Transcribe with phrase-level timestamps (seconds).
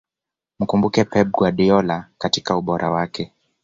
[0.59, 3.31] mkumbuke pep guardiola katika ubora wake